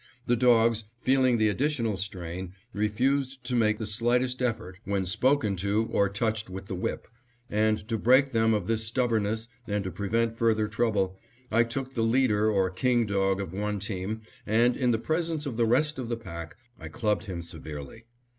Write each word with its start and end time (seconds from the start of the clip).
The 0.25 0.35
dogs, 0.35 0.85
feeling 1.03 1.37
the 1.37 1.49
additional 1.49 1.95
strain, 1.95 2.53
refused 2.73 3.43
to 3.43 3.55
make 3.55 3.77
the 3.77 3.85
slightest 3.85 4.41
effort 4.41 4.79
when 4.83 5.05
spoken 5.05 5.55
to 5.57 5.87
or 5.91 6.09
touched 6.09 6.49
with 6.49 6.65
the 6.65 6.73
whip, 6.73 7.07
and 7.51 7.87
to 7.87 7.99
break 7.99 8.31
them 8.31 8.55
of 8.55 8.65
this 8.65 8.83
stubbornness, 8.83 9.47
and 9.67 9.83
to 9.83 9.91
prevent 9.91 10.39
further 10.39 10.67
trouble, 10.67 11.19
I 11.51 11.61
took 11.65 11.93
the 11.93 12.01
leader 12.01 12.49
or 12.49 12.71
king 12.71 13.05
dog 13.05 13.39
of 13.39 13.53
one 13.53 13.79
team 13.79 14.21
and, 14.47 14.75
in 14.75 14.89
the 14.89 14.97
presence 14.97 15.45
of 15.45 15.55
the 15.55 15.67
rest 15.67 15.99
of 15.99 16.09
the 16.09 16.17
pack, 16.17 16.55
I 16.79 16.87
clubbed 16.87 17.25
him 17.25 17.43
severely. 17.43 18.05